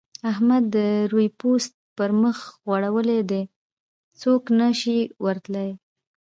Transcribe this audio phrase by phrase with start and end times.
[0.31, 0.77] احمد د
[1.11, 3.41] روې پوست پر مخ غوړولی دی؛
[4.21, 5.69] څوک نه شي ور تلای.